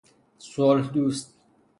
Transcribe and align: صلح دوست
صلح 0.39 0.89
دوست 0.91 1.33